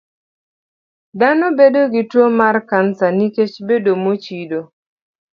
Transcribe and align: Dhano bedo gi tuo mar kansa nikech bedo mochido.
Dhano 1.19 1.47
bedo 1.59 1.81
gi 1.93 2.01
tuo 2.11 2.25
mar 2.39 2.55
kansa 2.69 3.07
nikech 3.17 3.55
bedo 3.67 3.91
mochido. 4.03 4.61